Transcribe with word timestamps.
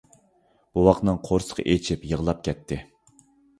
بوۋاقنىڭ 0.77 1.19
قورسىقى 1.29 1.67
ئېچىپ 1.75 2.09
يىغلاپ 2.15 2.43
كەتتى. 2.51 2.83